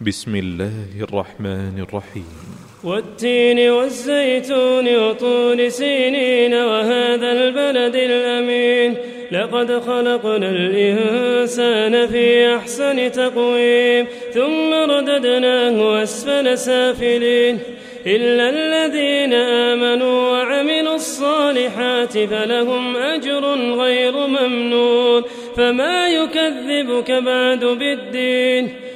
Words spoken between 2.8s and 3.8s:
والتين